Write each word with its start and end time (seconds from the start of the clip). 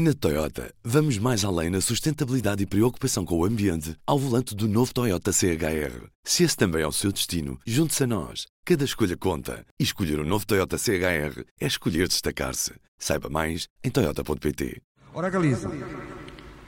Na 0.00 0.14
Toyota, 0.14 0.72
vamos 0.84 1.18
mais 1.18 1.44
além 1.44 1.70
na 1.70 1.80
sustentabilidade 1.80 2.62
e 2.62 2.66
preocupação 2.66 3.24
com 3.24 3.36
o 3.36 3.44
ambiente 3.44 3.96
ao 4.06 4.16
volante 4.16 4.54
do 4.54 4.68
novo 4.68 4.94
Toyota 4.94 5.32
CHR. 5.32 6.06
Se 6.22 6.44
esse 6.44 6.56
também 6.56 6.82
é 6.82 6.86
o 6.86 6.92
seu 6.92 7.10
destino, 7.10 7.58
junte-se 7.66 8.04
a 8.04 8.06
nós. 8.06 8.46
Cada 8.64 8.84
escolha 8.84 9.16
conta. 9.16 9.66
E 9.76 9.82
escolher 9.82 10.20
o 10.20 10.22
um 10.22 10.24
novo 10.24 10.46
Toyota 10.46 10.78
CHR 10.78 11.42
é 11.60 11.66
escolher 11.66 12.06
destacar-se. 12.06 12.74
Saiba 12.96 13.28
mais 13.28 13.66
em 13.82 13.90
Toyota.pt. 13.90 14.80
Ora, 15.12 15.26
a 15.26 15.30
Galiza 15.30 15.68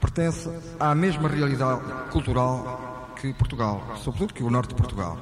pertence 0.01 0.49
à 0.77 0.93
mesma 0.93 1.29
realidade 1.29 2.11
cultural 2.11 3.15
que 3.15 3.33
Portugal, 3.35 3.95
sobretudo 4.03 4.33
que 4.33 4.43
o 4.43 4.51
norte 4.51 4.71
de 4.71 4.75
Portugal. 4.75 5.17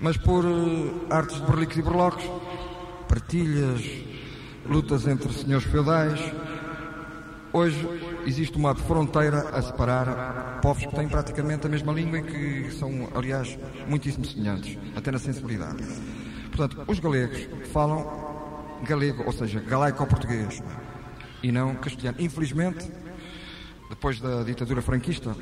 Mas 0.00 0.16
por 0.16 0.44
uh, 0.44 1.06
artes 1.08 1.40
de 1.40 1.46
berlicos 1.46 1.76
e 1.76 1.82
berlocos, 1.82 2.24
partilhas, 3.08 3.80
lutas 4.68 5.06
entre 5.06 5.32
senhores 5.32 5.68
feudais, 5.68 6.18
Hoje 7.56 7.88
existe 8.26 8.54
uma 8.58 8.74
fronteira 8.74 9.48
a 9.48 9.62
separar 9.62 10.60
povos 10.60 10.84
que 10.84 10.94
têm 10.94 11.08
praticamente 11.08 11.66
a 11.66 11.70
mesma 11.70 11.90
língua 11.90 12.18
e 12.18 12.22
que 12.22 12.70
são, 12.72 13.08
aliás, 13.14 13.58
muitíssimo 13.88 14.26
semelhantes, 14.26 14.78
até 14.94 15.10
na 15.10 15.18
sensibilidade. 15.18 15.82
Portanto, 16.54 16.84
os 16.86 17.00
galegos 17.00 17.48
falam 17.72 18.04
galego, 18.82 19.22
ou 19.24 19.32
seja, 19.32 19.58
galaico-português, 19.60 20.62
e 21.42 21.50
não 21.50 21.74
castelhano. 21.76 22.18
Infelizmente, 22.20 22.92
depois 23.88 24.20
da 24.20 24.42
ditadura 24.42 24.82
franquista, 24.82 25.34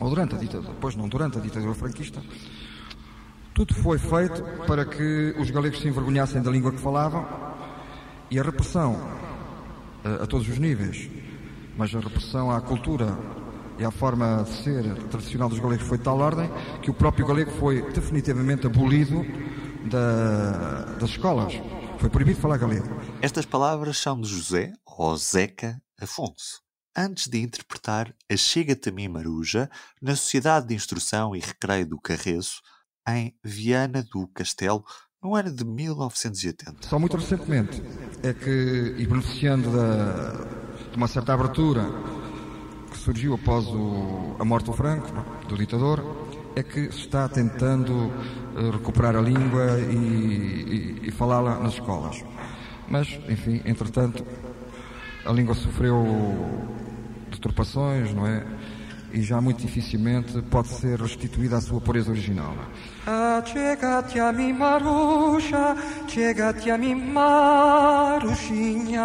ou 0.00 0.08
durante 0.10 0.34
a 0.34 0.38
ditadura, 0.38 0.72
depois 0.72 0.96
não, 0.96 1.08
durante 1.08 1.38
a 1.38 1.40
ditadura 1.40 1.74
franquista, 1.74 2.20
tudo 3.54 3.74
foi 3.74 3.98
feito 3.98 4.42
para 4.66 4.84
que 4.84 5.36
os 5.38 5.48
galegos 5.50 5.78
se 5.78 5.86
envergonhassem 5.86 6.42
da 6.42 6.50
língua 6.50 6.72
que 6.72 6.80
falavam 6.80 7.24
e 8.28 8.40
a 8.40 8.42
repressão 8.42 9.21
a, 10.04 10.26
todos 10.26 10.48
os 10.48 10.58
níveis, 10.58 11.08
mas 11.76 11.94
a 11.94 12.00
repressão 12.00 12.50
à 12.50 12.60
cultura 12.60 13.16
e 13.78 13.84
à 13.84 13.90
forma 13.90 14.44
de 14.44 14.62
ser 14.62 14.94
tradicional 15.08 15.48
dos 15.48 15.58
galegos 15.58 15.86
foi 15.86 15.98
de 15.98 16.04
tal 16.04 16.18
ordem 16.18 16.50
que 16.82 16.90
o 16.90 16.94
próprio 16.94 17.26
galego 17.26 17.50
foi 17.52 17.82
definitivamente 17.92 18.66
abolido 18.66 19.24
da, 19.88 20.96
das 20.98 21.10
escolas. 21.10 21.54
Foi 21.98 22.10
proibido 22.10 22.40
falar 22.40 22.58
galego. 22.58 22.88
Estas 23.20 23.46
palavras 23.46 23.98
são 23.98 24.20
de 24.20 24.28
José, 24.28 24.72
ou 24.84 25.16
Zeca, 25.16 25.80
Afonso. 26.00 26.60
Antes 26.96 27.28
de 27.28 27.40
interpretar 27.40 28.14
a 28.30 28.36
Chega-te 28.36 28.90
a 28.90 28.92
mim 28.92 29.08
Maruja 29.08 29.70
na 30.00 30.14
Sociedade 30.14 30.66
de 30.66 30.74
Instrução 30.74 31.34
e 31.34 31.40
Recreio 31.40 31.86
do 31.86 32.00
Carreço, 32.00 32.60
em 33.08 33.34
Viana 33.42 34.02
do 34.02 34.28
Castelo, 34.28 34.84
no 35.22 35.36
ano 35.36 35.52
de 35.52 35.64
1980. 35.64 36.88
Só 36.88 36.98
muito 36.98 37.16
recentemente 37.16 37.82
é 38.22 38.32
que, 38.32 38.94
e 38.98 39.06
beneficiando 39.06 39.70
da, 39.70 40.44
de 40.90 40.96
uma 40.96 41.06
certa 41.06 41.32
abertura 41.32 41.88
que 42.90 42.98
surgiu 42.98 43.34
após 43.34 43.66
o, 43.68 44.36
a 44.38 44.44
morte 44.44 44.66
do 44.66 44.72
Franco, 44.72 45.08
do 45.48 45.56
ditador, 45.56 46.04
é 46.56 46.62
que 46.62 46.92
se 46.92 47.00
está 47.00 47.28
tentando 47.28 48.12
eh, 48.56 48.70
recuperar 48.72 49.16
a 49.16 49.20
língua 49.20 49.80
e, 49.80 51.00
e, 51.04 51.08
e 51.08 51.10
falá-la 51.10 51.58
nas 51.58 51.74
escolas. 51.74 52.22
Mas, 52.88 53.08
enfim, 53.28 53.62
entretanto, 53.64 54.26
a 55.24 55.32
língua 55.32 55.54
sofreu 55.54 56.04
deturpações, 57.30 58.12
não 58.12 58.26
é? 58.26 58.44
E 59.12 59.22
já 59.22 59.40
muito 59.40 59.60
dificilmente 59.60 60.42
pode 60.50 60.68
ser 60.68 60.98
restituída 60.98 61.56
à 61.56 61.60
sua 61.60 61.80
pureza 61.80 62.10
original. 62.10 62.54
Chega-te 63.44 64.18
a 64.18 64.32
mim, 64.32 64.52
Maruxa, 64.52 65.76
chega-te 66.08 66.70
a 66.70 66.78
mim, 66.78 66.94
Maruxinha. 66.94 69.02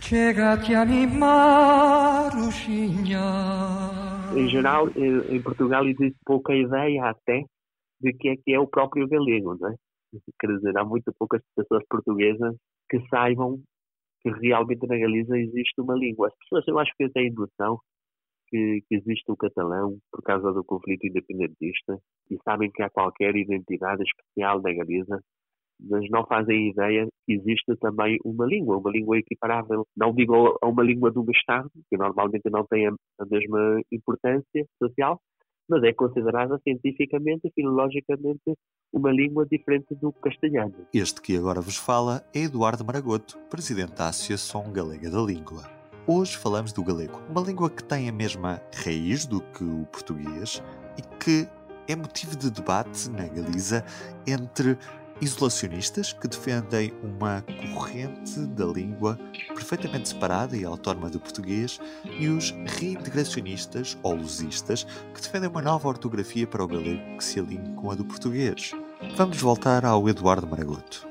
Chega-te 0.00 0.74
a 0.74 0.84
mim, 0.84 1.06
Maruxinha. 1.06 3.20
Em 4.34 4.48
geral, 4.48 4.88
em 4.96 5.40
Portugal 5.42 5.86
existe 5.86 6.16
pouca 6.24 6.52
ideia 6.54 7.04
até 7.04 7.44
de 8.00 8.12
que 8.14 8.30
é 8.30 8.36
que 8.36 8.52
é 8.52 8.58
o 8.58 8.66
próprio 8.66 9.06
galego, 9.08 9.56
não 9.60 9.68
é? 9.68 9.74
Quer 10.40 10.56
dizer, 10.56 10.76
há 10.76 10.84
muito 10.84 11.12
poucas 11.18 11.40
pessoas 11.56 11.82
portuguesas 11.88 12.54
que 12.90 13.00
saibam 13.08 13.60
que 14.22 14.30
realmente 14.30 14.86
na 14.86 14.96
Galiza 14.96 15.36
existe 15.38 15.80
uma 15.80 15.94
língua. 15.94 16.28
As 16.28 16.38
pessoas, 16.38 16.66
eu 16.68 16.78
acho 16.78 16.92
que 16.96 17.08
têm 17.10 17.32
noção 17.32 17.78
que, 18.48 18.82
que, 18.88 18.96
existe 18.96 19.30
o 19.30 19.36
catalão 19.36 19.98
por 20.10 20.22
causa 20.22 20.52
do 20.52 20.64
conflito 20.64 21.06
independentista 21.06 21.98
e 22.30 22.38
sabem 22.44 22.70
que 22.70 22.82
há 22.82 22.90
qualquer 22.90 23.34
identidade 23.34 24.02
especial 24.02 24.60
na 24.60 24.72
Galiza, 24.72 25.20
mas 25.80 26.08
não 26.10 26.24
fazem 26.26 26.70
ideia 26.70 27.08
que 27.26 27.32
existe 27.32 27.76
também 27.80 28.18
uma 28.24 28.46
língua, 28.46 28.76
uma 28.76 28.90
língua 28.90 29.18
equiparável. 29.18 29.84
Não 29.96 30.14
digo 30.14 30.58
a 30.62 30.68
uma 30.68 30.82
língua 30.82 31.10
do 31.10 31.24
Estado, 31.30 31.70
que 31.88 31.96
normalmente 31.96 32.48
não 32.50 32.64
tem 32.66 32.86
a, 32.86 32.92
mesma 33.28 33.80
importância 33.90 34.66
social, 34.78 35.20
mas 35.72 35.82
é 35.84 35.92
considerada 35.94 36.60
cientificamente 36.62 37.48
e 37.48 37.50
filologicamente 37.50 38.54
uma 38.92 39.10
língua 39.10 39.46
diferente 39.50 39.94
do 39.94 40.12
castelhano. 40.12 40.74
Este 40.92 41.22
que 41.22 41.34
agora 41.34 41.62
vos 41.62 41.78
fala 41.78 42.22
é 42.34 42.40
Eduardo 42.40 42.84
Maragoto, 42.84 43.38
presidente 43.48 43.94
da 43.94 44.08
Associação 44.08 44.70
Galega 44.70 45.10
da 45.10 45.22
Língua. 45.22 45.62
Hoje 46.06 46.36
falamos 46.36 46.74
do 46.74 46.84
galego, 46.84 47.22
uma 47.30 47.40
língua 47.40 47.70
que 47.70 47.82
tem 47.82 48.06
a 48.06 48.12
mesma 48.12 48.60
raiz 48.84 49.24
do 49.24 49.40
que 49.40 49.64
o 49.64 49.86
português 49.86 50.62
e 50.98 51.16
que 51.16 51.48
é 51.88 51.96
motivo 51.96 52.36
de 52.36 52.50
debate 52.50 53.08
na 53.08 53.26
Galiza 53.26 53.82
entre 54.26 54.76
isolacionistas 55.20 56.12
que 56.12 56.28
defendem 56.28 56.92
uma 57.02 57.42
corrente 57.74 58.40
da 58.56 58.64
língua 58.64 59.18
perfeitamente 59.48 60.08
separada 60.08 60.56
e 60.56 60.64
autónoma 60.64 61.10
do 61.10 61.20
português 61.20 61.78
e 62.18 62.28
os 62.28 62.50
reintegracionistas 62.78 63.98
ou 64.02 64.14
lusistas 64.14 64.84
que 64.84 65.20
defendem 65.20 65.50
uma 65.50 65.62
nova 65.62 65.88
ortografia 65.88 66.46
para 66.46 66.64
o 66.64 66.68
galego 66.68 67.16
que 67.16 67.24
se 67.24 67.40
alinhe 67.40 67.74
com 67.76 67.90
a 67.90 67.94
do 67.94 68.04
português. 68.04 68.72
Vamos 69.16 69.40
voltar 69.40 69.84
ao 69.84 70.08
Eduardo 70.08 70.46
Maragoto. 70.46 71.06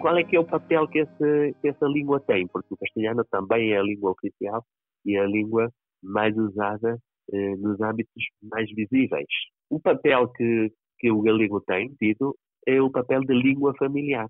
Qual 0.00 0.16
é 0.16 0.24
que 0.24 0.36
é 0.36 0.40
o 0.40 0.44
papel 0.44 0.88
que, 0.88 0.98
esse, 0.98 1.54
que 1.60 1.68
essa 1.68 1.86
língua 1.86 2.20
tem? 2.20 2.46
Porque 2.48 2.74
o 2.74 2.76
castelhano 2.76 3.24
também 3.30 3.72
é 3.72 3.78
a 3.78 3.82
língua 3.82 4.10
oficial 4.10 4.64
e 5.04 5.16
é 5.16 5.20
a 5.20 5.26
língua 5.26 5.70
mais 6.02 6.36
usada 6.36 6.98
eh, 7.32 7.56
nos 7.56 7.80
âmbitos 7.80 8.22
mais 8.42 8.68
visíveis. 8.74 9.28
O 9.70 9.80
papel 9.80 10.28
que, 10.28 10.72
que 10.98 11.10
o 11.10 11.22
galego 11.22 11.60
tem 11.60 11.88
tido 12.00 12.36
é 12.66 12.80
o 12.80 12.90
papel 12.90 13.20
de 13.20 13.34
língua 13.34 13.74
familiar. 13.78 14.28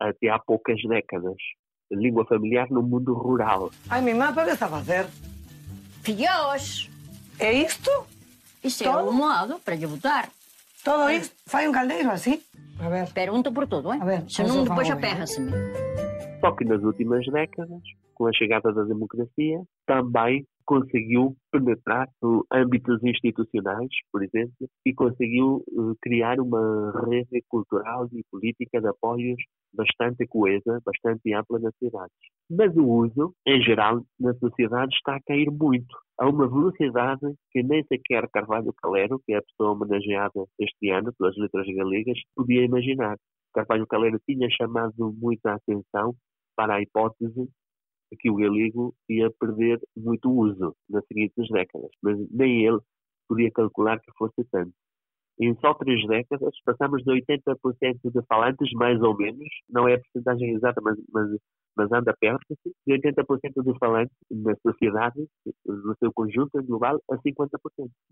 Até 0.00 0.28
há 0.28 0.38
poucas 0.38 0.80
décadas. 0.82 1.36
Língua 1.90 2.24
familiar 2.26 2.68
no 2.70 2.82
mundo 2.82 3.14
rural. 3.14 3.70
Ai, 3.88 4.00
minha 4.00 4.16
mãe, 4.16 4.32
para 4.32 4.46
que 4.46 4.50
está 4.52 4.66
a 4.66 4.70
fazer? 4.70 5.06
Filhos. 6.02 6.90
É 7.38 7.52
isto? 7.52 7.90
Isto 8.62 8.84
é 8.84 8.96
o 8.96 9.12
modo 9.12 9.58
para 9.60 9.74
lhe 9.74 9.86
botar. 9.86 10.30
Todo 10.82 11.10
isto? 11.10 11.34
Faz 11.46 11.68
um 11.68 11.72
caldeiro 11.72 12.10
assim? 12.10 12.40
A 12.80 12.88
ver. 12.88 13.12
Pergunta 13.12 13.52
por 13.52 13.66
tudo, 13.66 13.92
hein? 13.92 14.00
A 14.00 14.04
ver, 14.04 14.24
Senão 14.28 14.64
depois 14.64 14.90
aperra-se-me. 14.90 15.52
Só 16.40 16.52
que 16.52 16.64
nas 16.64 16.82
últimas 16.82 17.24
décadas, 17.26 17.80
com 18.14 18.26
a 18.26 18.32
chegada 18.32 18.72
da 18.72 18.82
democracia, 18.84 19.62
também 19.86 20.46
conseguiu 20.64 21.36
penetrar 21.50 22.08
âmbitos 22.52 23.02
institucionais, 23.02 23.88
por 24.10 24.22
exemplo, 24.22 24.68
e 24.84 24.94
conseguiu 24.94 25.64
uh, 25.68 25.94
criar 26.02 26.40
uma 26.40 26.92
rede 27.08 27.42
cultural 27.48 28.08
e 28.12 28.24
política 28.30 28.80
de 28.80 28.88
apoios 28.88 29.36
bastante 29.72 30.26
coesa, 30.26 30.80
bastante 30.84 31.34
ampla 31.34 31.58
nas 31.58 31.74
cidades. 31.76 32.14
Mas 32.50 32.74
o 32.76 32.86
uso, 32.86 33.34
em 33.46 33.60
geral, 33.62 34.02
na 34.18 34.34
sociedade 34.34 34.94
está 34.94 35.16
a 35.16 35.22
cair 35.26 35.50
muito. 35.50 35.96
A 36.18 36.28
uma 36.28 36.48
velocidade 36.48 37.34
que 37.50 37.62
nem 37.62 37.82
sequer 37.84 38.28
Carvalho 38.30 38.72
Calero, 38.80 39.20
que 39.26 39.34
é 39.34 39.38
a 39.38 39.42
pessoa 39.42 39.72
homenageada 39.72 40.44
este 40.58 40.90
ano 40.90 41.12
pelas 41.18 41.36
letras 41.36 41.66
galegas, 41.66 42.18
podia 42.36 42.64
imaginar. 42.64 43.16
Carvalho 43.52 43.86
Calero 43.86 44.18
tinha 44.26 44.48
chamado 44.50 45.12
muita 45.20 45.54
atenção 45.54 46.14
para 46.56 46.76
a 46.76 46.82
hipótese 46.82 47.48
que 48.16 48.30
o 48.30 48.36
galego 48.36 48.94
ia 49.08 49.30
perder 49.38 49.80
muito 49.96 50.30
uso 50.30 50.74
nas 50.88 51.04
seguintes 51.06 51.48
décadas, 51.50 51.90
mas 52.02 52.18
nem 52.30 52.66
ele 52.66 52.78
podia 53.28 53.50
calcular 53.50 54.00
que 54.00 54.12
fosse 54.16 54.44
tanto. 54.50 54.72
Em 55.40 55.54
só 55.56 55.74
três 55.74 56.06
décadas, 56.06 56.54
passamos 56.64 57.02
de 57.02 57.10
80% 57.10 57.56
de 58.04 58.26
falantes, 58.28 58.70
mais 58.74 59.00
ou 59.02 59.16
menos, 59.16 59.48
não 59.68 59.88
é 59.88 59.94
a 59.94 59.98
porcentagem 59.98 60.54
exata, 60.54 60.80
mas, 60.80 60.96
mas, 61.12 61.28
mas 61.76 61.92
anda 61.92 62.14
perto, 62.20 62.54
de 62.86 62.94
80% 62.94 63.64
de 63.64 63.78
falantes 63.78 64.14
na 64.30 64.54
sociedade, 64.62 65.26
no 65.66 65.96
seu 65.98 66.12
conjunto 66.12 66.62
global, 66.62 67.00
a 67.10 67.16
50%. 67.16 67.48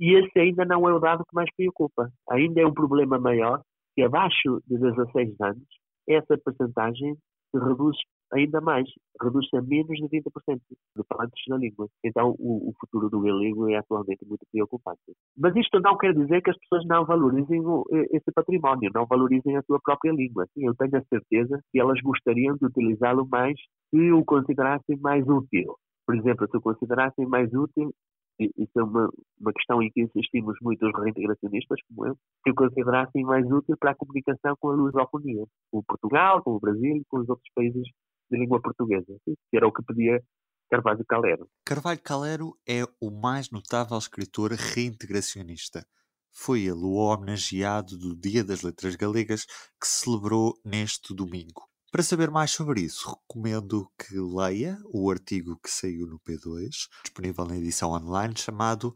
E 0.00 0.16
esse 0.16 0.36
ainda 0.36 0.64
não 0.64 0.88
é 0.88 0.92
o 0.92 0.98
dado 0.98 1.24
que 1.24 1.34
mais 1.34 1.48
preocupa. 1.56 2.10
Ainda 2.28 2.60
é 2.60 2.66
um 2.66 2.74
problema 2.74 3.18
maior 3.20 3.62
que 3.94 4.02
abaixo 4.02 4.60
de 4.66 4.78
16 4.78 5.40
anos, 5.40 5.68
essa 6.08 6.36
porcentagem 6.38 7.14
se 7.52 7.58
reduz 7.58 7.96
ainda 8.32 8.60
mais, 8.60 8.88
reduz-se 9.20 9.56
a 9.56 9.62
menos 9.62 9.96
de 9.96 10.08
20% 10.08 10.60
de 10.96 11.02
falantes 11.08 11.42
da 11.48 11.56
língua. 11.56 11.88
Então, 12.04 12.34
o, 12.38 12.70
o, 12.70 12.72
futuro 12.80 13.10
do 13.10 13.20
galego 13.20 13.68
é 13.68 13.76
atualmente 13.76 14.24
muito 14.26 14.44
preocupante. 14.50 15.00
Mas 15.36 15.54
isto 15.56 15.80
não 15.80 15.96
quer 15.96 16.14
dizer 16.14 16.42
que 16.42 16.50
as 16.50 16.58
pessoas 16.58 16.86
não 16.86 17.04
valorizem 17.04 17.60
o, 17.60 17.84
esse 18.10 18.32
património, 18.34 18.90
não 18.94 19.06
valorizem 19.06 19.56
a 19.56 19.62
sua 19.62 19.78
própria 19.80 20.12
língua. 20.12 20.46
Sim, 20.54 20.66
eu 20.66 20.74
tenho 20.74 20.96
a 20.96 21.04
certeza 21.04 21.60
que 21.70 21.80
elas 21.80 22.00
gostariam 22.00 22.56
de 22.56 22.66
utilizá-lo 22.66 23.26
mais 23.26 23.58
se 23.90 24.12
o 24.12 24.24
considerassem 24.24 24.98
mais 24.98 25.26
útil. 25.28 25.76
Por 26.06 26.16
exemplo, 26.16 26.48
se 26.50 26.56
o 26.56 26.60
considerassem 26.60 27.26
mais 27.26 27.52
útil, 27.52 27.92
isso 28.40 28.78
é 28.78 28.82
uma, 28.82 29.08
uma 29.40 29.52
questão 29.52 29.82
em 29.82 29.90
que 29.90 30.02
insistimos 30.02 30.56
muito 30.60 30.86
os 30.86 30.92
reintegracionistas, 30.94 31.78
como 31.88 32.08
eu, 32.08 32.16
que 32.44 32.50
o 32.50 32.54
considerassem 32.54 33.22
mais 33.22 33.46
útil 33.50 33.76
para 33.78 33.92
a 33.92 33.94
comunicação 33.94 34.54
com 34.58 34.70
a 34.70 34.74
lusofonia, 34.74 35.44
com 35.70 35.82
Portugal, 35.82 36.42
com 36.42 36.52
o 36.52 36.60
Brasil 36.60 37.02
com 37.08 37.18
os 37.18 37.28
outros 37.28 37.48
países 37.54 37.86
de 38.32 38.38
língua 38.38 38.60
portuguesa, 38.60 39.14
que 39.24 39.56
era 39.56 39.66
o 39.66 39.72
que 39.72 39.82
pedia 39.82 40.22
Carvalho 40.70 41.04
Calero. 41.06 41.48
Carvalho 41.66 42.00
Calero 42.02 42.58
é 42.66 42.82
o 42.98 43.10
mais 43.10 43.50
notável 43.50 43.98
escritor 43.98 44.52
reintegracionista. 44.52 45.86
Foi 46.32 46.62
ele 46.62 46.82
o 46.82 46.94
homenageado 46.94 47.98
do 47.98 48.16
Dia 48.16 48.42
das 48.42 48.62
Letras 48.62 48.96
Galegas 48.96 49.44
que 49.78 49.86
se 49.86 50.04
celebrou 50.04 50.54
neste 50.64 51.14
domingo. 51.14 51.68
Para 51.90 52.02
saber 52.02 52.30
mais 52.30 52.50
sobre 52.50 52.80
isso, 52.80 53.10
recomendo 53.10 53.86
que 53.98 54.18
leia 54.18 54.78
o 54.86 55.10
artigo 55.10 55.60
que 55.62 55.70
saiu 55.70 56.06
no 56.06 56.18
P2, 56.20 56.88
disponível 57.04 57.44
na 57.44 57.58
edição 57.58 57.90
online, 57.90 58.32
chamado 58.34 58.94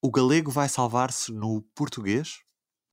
O 0.00 0.10
Galego 0.10 0.50
vai 0.50 0.66
salvar-se 0.66 1.30
no 1.30 1.60
português? 1.74 2.38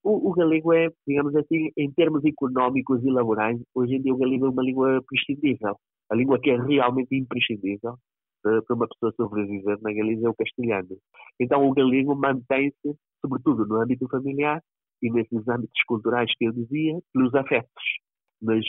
O, 0.03 0.29
o, 0.29 0.33
galego 0.33 0.73
é, 0.73 0.89
digamos 1.07 1.35
assim, 1.35 1.71
em 1.77 1.91
termos 1.91 2.23
económicos 2.23 3.03
e 3.03 3.09
laborais, 3.09 3.59
hoje 3.75 3.95
em 3.95 4.01
dia 4.01 4.13
o 4.13 4.17
galego 4.17 4.45
é 4.45 4.49
uma 4.49 4.63
língua 4.63 5.01
prescindível. 5.07 5.75
A 6.09 6.15
língua 6.15 6.39
que 6.39 6.49
é 6.49 6.61
realmente 6.61 7.15
imprescindível 7.15 7.95
para, 8.41 8.61
para 8.63 8.75
uma 8.75 8.87
pessoa 8.87 9.13
sobreviver 9.17 9.77
na 9.81 9.93
Galiza 9.93 10.27
é 10.27 10.29
o 10.29 10.35
castelhano. 10.35 10.97
Então 11.39 11.67
o 11.67 11.73
galego 11.73 12.15
mantém-se, 12.15 12.95
sobretudo 13.21 13.65
no 13.65 13.81
âmbito 13.81 14.07
familiar 14.09 14.61
e 15.01 15.11
nesses 15.11 15.47
âmbitos 15.47 15.83
culturais 15.87 16.31
que 16.37 16.45
eu 16.45 16.53
dizia, 16.53 16.97
pelos 17.13 17.33
afetos. 17.35 17.83
Mas 18.41 18.65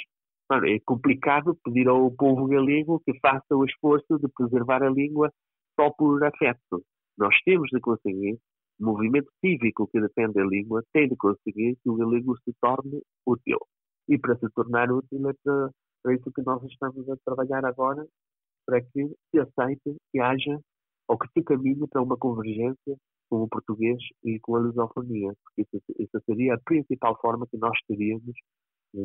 é 0.52 0.80
complicado 0.84 1.56
pedir 1.64 1.88
ao 1.88 2.10
povo 2.10 2.48
galego 2.48 3.00
que 3.04 3.16
faça 3.20 3.54
o 3.54 3.64
esforço 3.64 4.18
de 4.18 4.26
preservar 4.34 4.82
a 4.82 4.90
língua 4.90 5.32
só 5.78 5.90
por 5.90 6.22
afeto. 6.24 6.82
Nós 7.16 7.34
temos 7.44 7.68
de 7.70 7.80
conseguir, 7.80 8.36
movimento 8.80 9.30
cívico 9.40 9.86
que 9.88 10.00
defende 10.00 10.40
a 10.40 10.44
língua 10.44 10.82
tem 10.92 11.08
de 11.08 11.16
conseguir 11.16 11.76
que 11.82 11.90
o 11.90 11.96
galego 11.96 12.36
se 12.38 12.52
torne 12.60 13.02
útil. 13.26 13.58
E 14.08 14.18
para 14.18 14.36
se 14.38 14.48
tornar 14.50 14.90
útil 14.90 15.28
é 15.28 15.32
para, 15.44 16.14
isso 16.14 16.32
que 16.32 16.42
nós 16.42 16.62
estamos 16.64 17.08
a 17.08 17.16
trabalhar 17.24 17.64
agora, 17.64 18.06
para 18.66 18.80
que 18.80 19.06
se 19.30 19.38
aceite 19.38 19.96
que 20.10 20.20
haja 20.20 20.58
ou 21.08 21.18
que 21.18 21.28
se 21.32 21.44
caminhe 21.44 21.86
para 21.88 22.02
uma 22.02 22.16
convergência 22.16 22.96
com 23.28 23.42
o 23.42 23.48
português 23.48 23.98
e 24.24 24.40
com 24.40 24.56
a 24.56 24.60
lusofonia, 24.60 25.32
porque 25.44 25.78
isso, 25.98 26.20
seria 26.26 26.54
a 26.54 26.60
principal 26.64 27.16
forma 27.20 27.46
que 27.46 27.56
nós 27.58 27.78
teríamos 27.86 28.34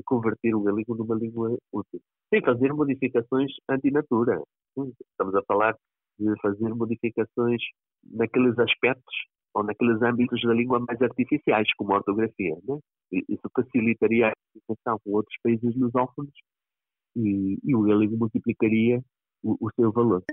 converter 0.06 0.56
o 0.56 0.64
galego 0.64 0.96
numa 0.96 1.16
língua 1.16 1.56
útil. 1.72 2.02
Sem 2.34 2.42
fazer 2.42 2.74
modificações 2.74 3.52
antinatura. 3.70 4.42
Estamos 4.76 5.36
a 5.36 5.44
falar 5.44 5.76
de 6.18 6.34
fazer 6.42 6.74
modificações 6.74 7.62
naqueles 8.04 8.58
aspectos 8.58 9.16
ou 9.56 9.64
naqueles 9.64 10.02
âmbitos 10.02 10.42
da 10.42 10.54
língua 10.54 10.80
mais 10.80 11.02
artificiais, 11.02 11.68
como 11.78 11.94
a 11.94 11.98
ortografia. 11.98 12.56
Né? 12.68 12.80
Isso 13.30 13.50
facilitaria 13.56 14.28
a 14.28 14.34
comunicação 14.36 15.00
com 15.04 15.12
outros 15.12 15.36
países 15.42 15.76
lusófonos 15.76 16.34
e, 17.16 17.58
e 17.64 17.76
o 17.76 17.82
galego 17.82 18.18
multiplicaria 18.18 19.02
o, 19.44 19.56
o 19.60 19.70
seu 19.76 19.92
valor. 19.92 20.24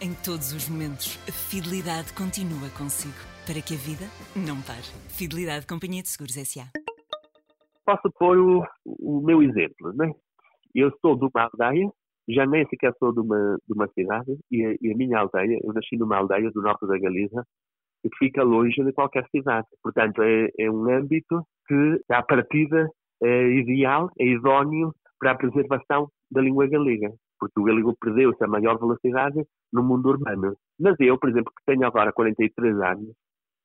Em 0.00 0.14
todos 0.24 0.52
os 0.52 0.68
momentos, 0.68 1.18
a 1.28 1.32
fidelidade 1.32 2.12
continua 2.14 2.70
consigo, 2.76 3.14
para 3.46 3.60
que 3.60 3.74
a 3.74 3.76
vida 3.76 4.06
não 4.34 4.60
pare. 4.62 4.88
Fidelidade 5.08 5.66
Companhia 5.66 6.02
de 6.02 6.08
Seguros 6.08 6.36
S.A 6.36 6.70
posso 7.84 8.10
pôr 8.18 8.38
o, 8.38 8.64
o 8.84 9.20
meu 9.20 9.42
exemplo, 9.42 9.92
né? 9.94 10.10
Eu 10.74 10.90
sou 11.00 11.16
de 11.16 11.24
uma 11.24 11.42
aldeia, 11.44 11.90
já 12.28 12.46
nem 12.46 12.66
sequer 12.68 12.94
sou 12.98 13.12
de 13.12 13.20
uma, 13.20 13.58
de 13.66 13.74
uma 13.74 13.88
cidade, 13.88 14.38
e 14.50 14.64
a, 14.64 14.74
e 14.80 14.92
a 14.92 14.96
minha 14.96 15.18
aldeia, 15.18 15.58
eu 15.62 15.72
nasci 15.72 15.96
numa 15.96 16.16
aldeia 16.16 16.50
do 16.50 16.62
norte 16.62 16.86
da 16.86 16.98
Galiza, 16.98 17.44
que 18.02 18.08
fica 18.18 18.42
longe 18.42 18.82
de 18.82 18.92
qualquer 18.92 19.26
cidade. 19.30 19.66
Portanto, 19.82 20.22
é, 20.22 20.48
é 20.58 20.70
um 20.70 20.90
âmbito 20.90 21.42
que, 21.66 22.00
à 22.10 22.22
partida, 22.22 22.88
é 23.22 23.48
ideal, 23.52 24.10
é 24.18 24.26
idóneo 24.26 24.92
para 25.18 25.32
a 25.32 25.36
preservação 25.36 26.08
da 26.30 26.40
língua 26.40 26.66
galega, 26.66 27.12
porque 27.38 27.60
o 27.60 27.64
galego 27.64 27.94
perdeu-se 28.00 28.42
a 28.42 28.48
maior 28.48 28.78
velocidade 28.78 29.40
no 29.72 29.82
mundo 29.82 30.08
urbano. 30.08 30.56
Mas 30.80 30.96
eu, 30.98 31.18
por 31.18 31.30
exemplo, 31.30 31.52
que 31.56 31.64
tenho 31.64 31.86
agora 31.86 32.12
43 32.12 32.80
anos, 32.80 33.14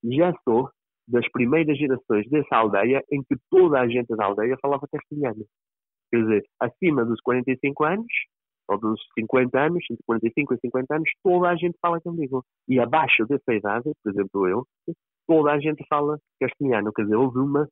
já 0.03 0.33
sou 0.43 0.69
das 1.07 1.27
primeiras 1.31 1.77
gerações 1.77 2.29
dessa 2.29 2.57
aldeia 2.57 3.03
em 3.11 3.23
que 3.23 3.35
toda 3.49 3.79
a 3.79 3.87
gente 3.87 4.15
da 4.15 4.25
aldeia 4.25 4.57
falava 4.61 4.87
castelhano. 4.91 5.45
Quer 6.11 6.21
dizer, 6.21 6.43
acima 6.59 7.05
dos 7.05 7.19
45 7.21 7.83
anos, 7.85 8.05
ou 8.67 8.79
dos 8.79 9.01
50 9.17 9.59
anos, 9.59 9.83
entre 9.89 10.03
45 10.05 10.53
e 10.53 10.59
50 10.59 10.95
anos, 10.95 11.09
toda 11.23 11.49
a 11.49 11.55
gente 11.55 11.77
fala 11.81 11.99
comigo. 12.01 12.43
E 12.67 12.79
abaixo 12.79 13.25
dessa 13.25 13.53
idade, 13.53 13.91
por 14.03 14.11
exemplo 14.11 14.47
eu, 14.47 14.65
toda 15.27 15.51
a 15.51 15.59
gente 15.59 15.85
fala 15.89 16.17
castelhano. 16.39 16.91
Quer 16.93 17.03
dizer, 17.03 17.15
houve 17.15 17.39
uma 17.39 17.67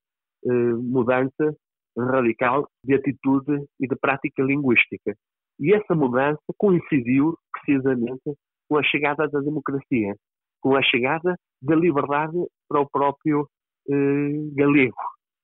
eh, 0.46 0.74
mudança 0.74 1.56
radical 1.98 2.68
de 2.84 2.96
atitude 2.96 3.66
e 3.80 3.88
de 3.88 3.96
prática 3.96 4.44
linguística. 4.44 5.16
E 5.60 5.74
essa 5.74 5.96
mudança 5.96 6.42
coincidiu 6.58 7.38
precisamente 7.54 8.34
com 8.70 8.78
a 8.78 8.84
chegada 8.84 9.28
da 9.28 9.40
democracia 9.40 10.14
com 10.66 10.76
a 10.76 10.82
chegada 10.82 11.36
da 11.62 11.76
liberdade 11.76 12.36
para 12.68 12.82
o 12.82 12.90
próprio 12.90 13.48
eh, 13.88 14.32
galego. 14.56 14.96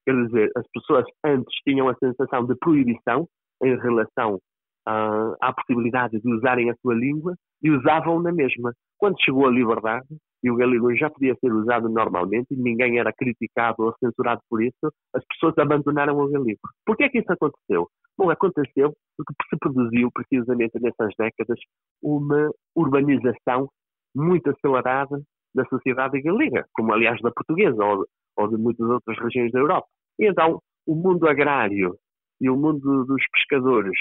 Quer 0.04 0.16
dizer, 0.26 0.52
as 0.58 0.66
pessoas 0.74 1.06
antes 1.24 1.54
tinham 1.64 1.88
a 1.88 1.96
sensação 1.96 2.48
de 2.48 2.56
proibição 2.56 3.28
em 3.64 3.78
relação 3.80 4.40
à, 4.86 5.36
à 5.42 5.54
possibilidade 5.54 6.20
de 6.20 6.34
usarem 6.34 6.70
a 6.70 6.76
sua 6.82 6.94
língua 6.94 7.36
e 7.64 7.70
usavam 7.72 8.22
na 8.22 8.32
mesma. 8.32 8.74
Quando 8.98 9.22
chegou 9.22 9.48
a 9.48 9.52
liberdade, 9.52 10.08
e 10.44 10.50
o 10.50 10.56
galego 10.56 10.94
já 10.96 11.10
podia 11.10 11.36
ser 11.36 11.52
usado 11.54 11.88
normalmente 11.88 12.48
e 12.52 12.56
ninguém 12.56 12.98
era 12.98 13.14
criticado 13.14 13.84
ou 13.84 13.96
censurado 14.00 14.42
por 14.50 14.62
isso, 14.62 14.92
as 15.14 15.24
pessoas 15.28 15.58
abandonaram 15.58 16.18
o 16.18 16.30
galego. 16.30 16.60
Por 16.86 16.98
que 16.98 17.04
é 17.04 17.10
que 17.10 17.20
isso 17.20 17.32
aconteceu? 17.32 17.88
Bom, 18.18 18.30
aconteceu 18.30 18.94
porque 19.18 19.34
se 19.50 19.58
produziu 19.58 20.10
precisamente 20.12 20.80
nessas 20.82 21.14
décadas 21.18 21.60
uma 22.02 22.50
urbanização 22.76 23.70
muito 24.16 24.50
acelerada 24.50 25.22
da 25.54 25.66
sociedade 25.66 26.22
galega, 26.22 26.66
como 26.74 26.94
aliás 26.94 27.22
da 27.22 27.32
portuguesa 27.32 27.84
ou, 27.84 28.06
ou 28.38 28.48
de 28.48 28.58
muitas 28.58 28.90
outras 28.90 29.18
regiões 29.20 29.52
da 29.52 29.60
Europa. 29.60 29.88
E 30.20 30.28
então, 30.28 30.60
o 30.88 30.96
mundo 30.96 31.28
agrário 31.28 31.96
e 32.40 32.50
o 32.50 32.56
mundo 32.56 33.06
dos 33.06 33.24
pescadores 33.32 33.98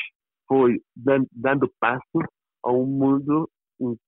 foi 0.51 0.81
dando, 0.97 1.71
passo 1.79 2.19
a 2.65 2.73
um 2.73 2.85
mundo 2.85 3.49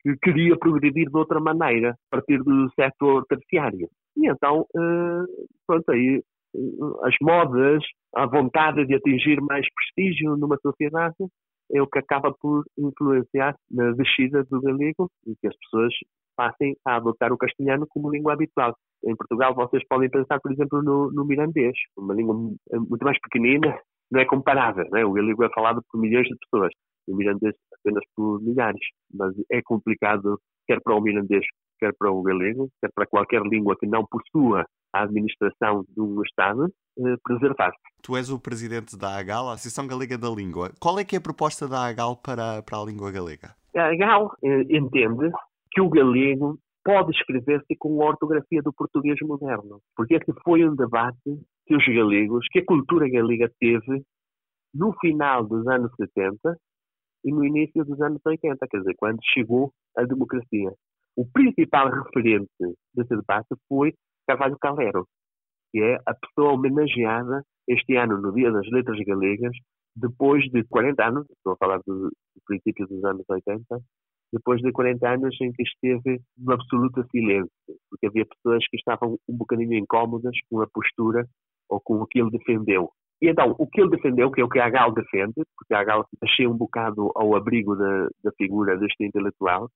que 0.03 0.17
queria 0.23 0.59
progredir 0.59 1.09
de 1.09 1.17
outra 1.17 1.41
maneira, 1.41 1.91
a 1.93 2.17
partir 2.17 2.39
do 2.43 2.69
setor 2.75 3.25
terciário. 3.27 3.89
E 4.17 4.29
então, 4.29 4.67
eh, 4.77 5.23
pronto, 5.67 5.91
aí 5.93 6.21
eh, 6.55 6.59
as 7.05 7.15
modas, 7.23 7.83
a 8.15 8.27
vontade 8.27 8.85
de 8.85 8.95
atingir 8.95 9.41
mais 9.41 9.65
prestígio 9.75 10.37
numa 10.37 10.59
sociedade 10.59 11.17
é 11.73 11.81
o 11.81 11.87
que 11.87 12.01
acaba 12.01 12.35
por 12.39 12.65
influenciar 12.77 13.55
na 13.71 13.93
descida 13.93 14.45
do 14.51 14.61
galego 14.61 15.09
e 15.27 15.35
que 15.41 15.47
as 15.47 15.57
pessoas 15.57 15.95
passem 16.37 16.75
a 16.85 16.97
adotar 16.97 17.33
o 17.33 17.39
castelhano 17.39 17.87
como 17.89 18.11
língua 18.11 18.35
habitual. 18.35 18.75
Em 19.05 19.17
Portugal, 19.17 19.55
vocês 19.55 19.83
podem 19.89 20.11
pensar, 20.11 20.39
por 20.41 20.53
exemplo, 20.53 20.83
no, 20.83 21.11
no 21.11 21.25
mirandês, 21.25 21.75
uma 21.97 22.15
língua 22.15 22.35
muito 22.35 23.05
mais 23.05 23.19
pequenina, 23.21 23.79
não 24.13 24.21
é 24.21 24.27
comparável. 24.27 24.87
Não 24.91 24.99
é? 24.99 25.05
O 25.05 25.13
galego 25.13 25.43
é 25.43 25.49
falado 25.51 25.83
por 25.91 25.99
milhões 25.99 26.29
de 26.29 26.37
pessoas, 26.37 26.71
o 27.09 27.17
mirandês 27.17 27.55
apenas 27.81 28.05
por 28.15 28.41
milhares. 28.43 28.81
Mas 29.13 29.35
é 29.51 29.61
complicado, 29.63 30.39
quer 30.67 30.81
para 30.83 30.95
o 30.95 31.01
mirandês, 31.01 31.45
quer 31.81 31.93
para 31.99 32.13
o 32.13 32.23
galego, 32.23 32.69
quer 32.81 32.91
para 32.95 33.07
qualquer 33.07 33.43
língua 33.43 33.77
que 33.77 33.87
não 33.87 34.05
possua 34.07 34.65
a 34.95 35.05
administração 35.05 35.85
de 35.89 36.01
um 36.03 36.23
Estado, 36.23 36.67
eh, 36.99 37.17
preservar-se. 37.25 37.79
Tu 38.03 38.15
és 38.15 38.29
o 38.29 38.39
presidente 38.39 38.95
da 38.99 39.17
AGAL, 39.17 39.49
a 39.49 39.55
Associação 39.55 39.87
Galega 39.87 40.19
da 40.19 40.29
Língua. 40.29 40.71
Qual 40.79 40.99
é 40.99 41.05
que 41.05 41.17
é 41.17 41.19
a 41.19 41.23
proposta 41.23 41.67
da 41.67 41.87
AGAL 41.87 42.17
para, 42.17 42.63
para 42.63 42.79
a 42.79 42.85
língua 42.85 43.11
galega? 43.11 43.55
A 43.75 43.87
AGAL 43.87 44.31
eh, 44.45 44.67
entende 44.69 45.33
que 45.73 45.81
o 45.81 45.89
galego 45.89 46.59
pode 46.85 47.13
escrever-se 47.13 47.75
com 47.79 48.03
a 48.03 48.07
ortografia 48.07 48.61
do 48.61 48.73
português 48.73 49.19
moderno. 49.23 49.81
Porque 49.97 50.17
esse 50.17 50.33
foi 50.45 50.69
um 50.69 50.75
debate 50.75 51.41
que 51.67 51.77
os 51.77 51.85
galegos, 51.87 52.47
que 52.51 52.61
a 52.61 52.65
cultura 52.65 53.09
galega 53.09 53.51
teve 53.59 54.03
no 54.75 54.93
final 55.01 55.47
dos 55.47 55.67
anos 55.67 55.91
70 55.97 56.57
e 57.25 57.33
no 57.33 57.45
início 57.45 57.85
dos 57.85 58.01
anos 58.01 58.21
80, 58.25 58.67
quer 58.69 58.79
dizer, 58.79 58.95
quando 58.97 59.19
chegou 59.33 59.73
a 59.97 60.03
democracia. 60.03 60.73
O 61.17 61.27
principal 61.31 61.91
referente 61.91 62.49
desse 62.95 63.15
debate 63.15 63.49
foi 63.69 63.93
Carvalho 64.27 64.59
Calero, 64.59 65.07
que 65.71 65.83
é 65.83 65.99
a 66.07 66.15
pessoa 66.15 66.55
homenageada 66.55 67.43
este 67.69 67.97
ano 67.97 68.21
no 68.21 68.33
Dia 68.33 68.51
das 68.51 68.67
Letras 68.71 68.99
Galegas 69.07 69.55
depois 69.95 70.43
de 70.51 70.65
40 70.65 71.07
anos, 71.07 71.27
estou 71.31 71.53
a 71.53 71.57
falar 71.57 71.79
do, 71.87 72.09
do 72.09 72.43
princípio 72.47 72.87
dos 72.87 73.05
anos 73.05 73.25
80, 73.29 73.63
depois 74.33 74.61
de 74.63 74.73
40 74.73 75.07
anos 75.07 75.37
em 75.41 75.53
que 75.53 75.63
esteve 75.63 76.21
no 76.39 76.55
absoluto 76.55 77.05
silêncio, 77.11 77.51
porque 77.91 78.07
havia 78.07 78.25
pessoas 78.25 78.67
que 78.69 78.77
estavam 78.79 79.19
um 79.29 79.37
bocadinho 79.37 79.75
incómodas 79.75 80.35
com 80.51 80.63
a 80.63 80.67
postura 80.67 81.27
ou 81.69 81.81
com 81.81 82.01
o 82.01 82.07
que 82.07 82.21
ele 82.21 82.31
defendeu. 82.31 82.91
E 83.21 83.29
então, 83.29 83.55
o 83.57 83.67
que 83.69 83.81
ele 83.81 83.91
defendeu, 83.91 84.31
que 84.33 84.41
é 84.41 84.45
o 84.45 84.49
que 84.49 84.59
a 84.59 84.69
Gal 84.69 84.93
defende, 84.93 85.43
porque 85.57 85.75
a 85.75 85.85
Gal 85.85 86.05
achei 86.23 86.47
um 86.47 86.57
bocado 86.57 87.13
ao 87.15 87.37
abrigo 87.37 87.77
da, 87.77 88.09
da 88.25 88.33
figura 88.37 88.77
deste 88.77 89.05
intelectual, 89.05 89.69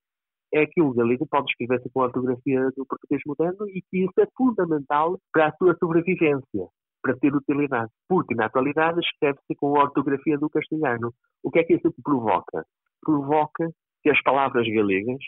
é 0.53 0.67
que 0.67 0.83
o 0.83 0.93
galego 0.93 1.27
pode 1.29 1.51
escrever-se 1.51 1.89
com 1.91 2.01
a 2.03 2.07
ortografia 2.07 2.61
do 2.77 2.87
português 2.87 3.23
moderno 3.27 3.69
e 3.69 3.83
que 3.83 4.05
isso 4.05 4.21
é 4.21 4.27
fundamental 4.37 5.19
para 5.33 5.49
a 5.49 5.53
sua 5.57 5.77
sobrevivência, 5.77 6.67
para 7.03 7.17
ter 7.17 7.35
utilidade. 7.35 7.91
Porque, 8.09 8.35
na 8.35 8.47
atualidade, 8.47 8.99
escreve-se 9.01 9.55
com 9.57 9.77
a 9.77 9.85
ortografia 9.85 10.39
do 10.39 10.51
castelhano. 10.51 11.13
O 11.43 11.51
que 11.51 11.61
é 11.61 11.65
que 11.65 11.75
isso 11.75 11.93
provoca? 12.03 12.65
Provoca 13.01 13.71
que 14.03 14.11
as 14.11 14.21
palavras 14.23 14.67
galegas, 14.69 15.19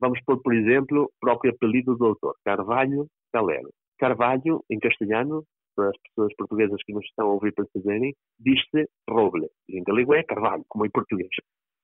vamos 0.00 0.20
pôr, 0.24 0.40
por 0.42 0.54
exemplo, 0.54 1.04
o 1.04 1.10
próprio 1.20 1.52
apelido 1.52 1.96
do 1.96 2.06
autor, 2.06 2.34
Carvalho 2.44 3.06
Calero. 3.32 3.70
Carvalho, 3.98 4.64
em 4.70 4.78
castelhano, 4.78 5.44
para 5.78 5.90
as 5.90 5.96
pessoas 6.08 6.34
portuguesas 6.36 6.82
que 6.84 6.92
nos 6.92 7.04
estão 7.04 7.28
a 7.28 7.32
ouvir 7.34 7.54
perceberem, 7.54 8.12
diz-se 8.40 8.88
roble. 9.08 9.48
Em 9.68 9.84
galego 9.84 10.14
é 10.14 10.24
carvalho, 10.24 10.64
como 10.68 10.84
em 10.84 10.90
português. 10.90 11.30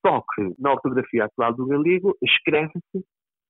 Só 0.05 0.21
que 0.35 0.53
na 0.59 0.73
ortografia 0.73 1.27
atual 1.27 1.55
do 1.55 1.67
galego 1.67 2.17
escreve-se 2.21 3.05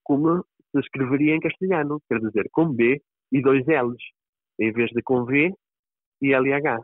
como 0.05 0.45
se 0.71 0.81
escreveria 0.81 1.35
em 1.35 1.41
castelhano, 1.41 1.99
quer 2.09 2.21
dizer, 2.21 2.47
com 2.53 2.71
B 2.71 3.01
e 3.33 3.41
dois 3.41 3.65
L's, 3.67 4.03
em 4.61 4.71
vez 4.71 4.91
de 4.91 5.03
com 5.03 5.25
V 5.25 5.51
e 6.21 6.35
LH. 6.35 6.83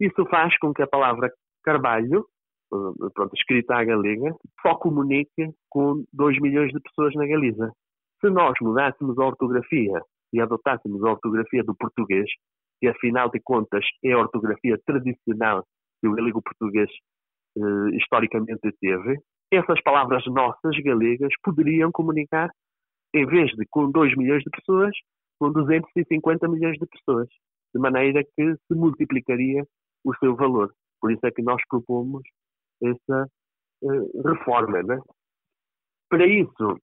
Isso 0.00 0.24
faz 0.30 0.56
com 0.58 0.72
que 0.72 0.82
a 0.82 0.86
palavra 0.86 1.30
carvalho, 1.62 2.26
eh, 2.72 3.10
pronto, 3.14 3.34
escrita 3.34 3.74
à 3.74 3.84
galega, 3.84 4.34
só 4.62 4.74
comunique 4.76 5.50
com 5.68 6.04
2 6.12 6.40
milhões 6.40 6.72
de 6.72 6.80
pessoas 6.80 7.14
na 7.14 7.26
Galiza. 7.26 7.70
Se 8.20 8.30
nós 8.30 8.54
mudássemos 8.62 9.18
a 9.18 9.26
ortografia 9.26 10.00
e 10.32 10.40
adotássemos 10.40 11.04
a 11.04 11.10
ortografia 11.10 11.62
do 11.62 11.74
português, 11.74 12.28
que 12.82 12.88
afinal 12.88 13.30
de 13.30 13.38
contas 13.38 13.84
é 14.04 14.10
a 14.10 14.18
ortografia 14.18 14.76
tradicional 14.84 15.64
que 16.00 16.08
o 16.08 16.14
galego 16.14 16.42
português 16.42 16.90
eh, 17.56 17.96
historicamente 17.96 18.72
teve, 18.80 19.20
essas 19.52 19.80
palavras 19.82 20.26
nossas 20.26 20.76
galegas 20.82 21.32
poderiam 21.44 21.92
comunicar, 21.92 22.50
em 23.14 23.24
vez 23.24 23.52
de 23.52 23.64
com 23.70 23.88
2 23.88 24.16
milhões 24.16 24.42
de 24.42 24.50
pessoas, 24.50 24.90
com 25.38 25.52
250 25.52 26.48
milhões 26.48 26.76
de 26.76 26.86
pessoas, 26.86 27.28
de 27.72 27.80
maneira 27.80 28.24
que 28.24 28.56
se 28.56 28.74
multiplicaria 28.74 29.62
o 30.04 30.12
seu 30.16 30.34
valor. 30.34 30.74
Por 31.00 31.12
isso 31.12 31.24
é 31.24 31.30
que 31.30 31.42
nós 31.42 31.62
propomos 31.68 32.22
essa 32.82 33.28
eh, 33.84 34.28
reforma. 34.28 34.82
Né? 34.82 35.00
Para 36.08 36.26
isso, 36.26 36.80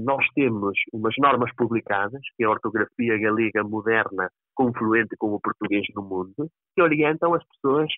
nós 0.00 0.26
temos 0.34 0.78
umas 0.92 1.14
normas 1.18 1.54
publicadas, 1.56 2.20
que 2.36 2.44
é 2.44 2.46
a 2.46 2.50
ortografia 2.50 3.18
galega 3.18 3.62
moderna 3.64 4.30
confluente 4.54 5.16
com 5.18 5.32
o 5.34 5.40
português 5.40 5.86
no 5.94 6.02
mundo, 6.02 6.50
que 6.74 6.82
orientam 6.82 7.34
as 7.34 7.42
pessoas 7.48 7.90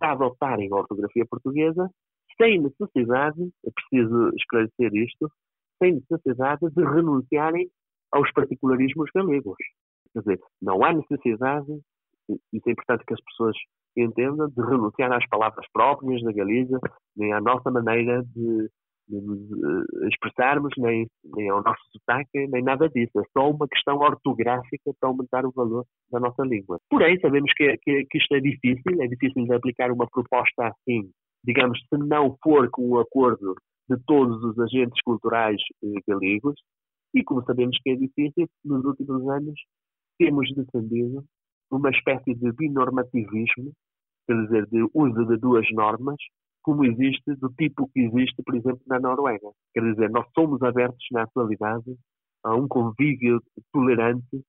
a 0.00 0.12
adotarem 0.12 0.68
a 0.72 0.76
ortografia 0.76 1.24
portuguesa 1.28 1.90
sem 2.36 2.60
necessidade, 2.60 3.50
é 3.64 3.70
preciso 3.70 4.30
esclarecer 4.36 4.94
isto, 4.94 5.30
sem 5.82 5.94
necessidade 5.94 6.68
de 6.70 6.84
renunciarem 6.84 7.68
aos 8.12 8.30
particularismos 8.32 9.10
galegos. 9.14 9.56
Quer 10.12 10.20
dizer, 10.20 10.40
não 10.60 10.84
há 10.84 10.92
necessidade, 10.92 11.66
isso 12.28 12.68
é 12.68 12.72
importante 12.72 13.04
que 13.06 13.14
as 13.14 13.20
pessoas 13.24 13.56
entendam, 13.96 14.48
de 14.48 14.62
renunciar 14.62 15.12
às 15.12 15.26
palavras 15.28 15.66
próprias 15.72 16.22
da 16.22 16.32
Galiza, 16.32 16.78
nem 17.16 17.32
à 17.32 17.40
nossa 17.40 17.70
maneira 17.70 18.22
de 18.24 18.70
de 19.08 20.08
expressarmos, 20.08 20.72
nem, 20.78 21.06
nem 21.24 21.48
ao 21.48 21.62
nosso 21.62 21.82
sotaque, 21.92 22.46
nem 22.48 22.62
nada 22.62 22.88
disso. 22.88 23.18
É 23.20 23.22
só 23.32 23.50
uma 23.50 23.68
questão 23.68 23.96
ortográfica 23.98 24.92
para 25.00 25.08
aumentar 25.08 25.46
o 25.46 25.52
valor 25.52 25.84
da 26.10 26.20
nossa 26.20 26.42
língua. 26.42 26.78
Porém, 26.90 27.18
sabemos 27.20 27.52
que, 27.54 27.76
que, 27.78 28.04
que 28.10 28.18
isto 28.18 28.34
é 28.34 28.40
difícil, 28.40 29.00
é 29.00 29.06
difícil 29.06 29.44
de 29.44 29.54
aplicar 29.54 29.90
uma 29.90 30.06
proposta 30.08 30.68
assim, 30.68 31.10
digamos, 31.44 31.78
se 31.78 31.98
não 31.98 32.36
for 32.42 32.68
com 32.70 32.88
o 32.88 32.98
acordo 32.98 33.54
de 33.88 33.96
todos 34.06 34.42
os 34.42 34.58
agentes 34.58 35.00
culturais 35.04 35.60
eh, 35.84 36.00
galegos, 36.08 36.56
e 37.14 37.22
como 37.22 37.44
sabemos 37.44 37.78
que 37.82 37.90
é 37.90 37.96
difícil, 37.96 38.48
nos 38.64 38.84
últimos 38.84 39.28
anos 39.28 39.58
temos 40.18 40.52
defendido 40.54 41.24
uma 41.70 41.90
espécie 41.90 42.34
de 42.34 42.52
binormativismo, 42.52 43.72
quer 44.26 44.42
dizer, 44.42 44.66
de 44.66 44.88
uso 44.92 45.24
de 45.26 45.36
duas 45.38 45.66
normas, 45.72 46.16
como 46.66 46.84
existe, 46.84 47.36
do 47.36 47.48
tipo 47.50 47.88
que 47.94 48.00
existe, 48.00 48.42
por 48.42 48.56
exemplo, 48.56 48.80
na 48.88 48.98
Noruega. 48.98 49.48
Quer 49.72 49.84
dizer, 49.84 50.10
nós 50.10 50.26
somos 50.34 50.60
abertos 50.62 51.06
na 51.12 51.22
atualidade 51.22 51.94
a 52.44 52.56
um 52.56 52.66
convívio 52.66 53.40
tolerante 53.72 54.42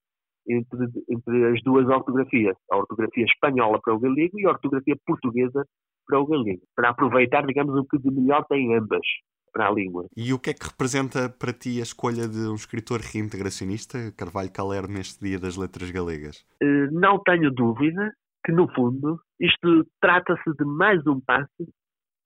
entre, 0.50 0.88
entre 1.08 1.46
as 1.54 1.62
duas 1.62 1.88
ortografias, 1.88 2.58
a 2.72 2.78
ortografia 2.78 3.24
espanhola 3.24 3.80
para 3.80 3.94
o 3.94 4.00
galego 4.00 4.40
e 4.40 4.48
a 4.48 4.50
ortografia 4.50 4.96
portuguesa 5.06 5.64
para 6.08 6.20
o 6.20 6.26
galego, 6.26 6.64
para 6.76 6.90
aproveitar, 6.90 7.46
digamos, 7.46 7.78
o 7.78 7.86
que 7.86 8.00
de 8.00 8.10
melhor 8.10 8.44
tem 8.48 8.76
ambas 8.76 9.06
para 9.54 9.68
a 9.68 9.72
língua. 9.72 10.08
E 10.18 10.34
o 10.34 10.40
que 10.40 10.50
é 10.50 10.54
que 10.56 10.66
representa 10.66 11.30
para 11.30 11.54
ti 11.54 11.80
a 11.80 11.84
escolha 11.84 12.28
de 12.28 12.50
um 12.50 12.56
escritor 12.56 13.00
reintegracionista, 13.00 14.12
Carvalho 14.18 14.52
Calero, 14.52 14.88
neste 14.88 15.24
Dia 15.24 15.38
das 15.38 15.56
Letras 15.56 15.92
Galegas? 15.92 16.44
Eh, 16.64 16.90
não 16.92 17.22
tenho 17.22 17.52
dúvida 17.52 18.12
que, 18.44 18.52
no 18.52 18.68
fundo, 18.74 19.20
isto 19.40 19.86
trata-se 20.02 20.52
de 20.58 20.66
mais 20.66 21.06
um 21.06 21.20
passo 21.20 21.68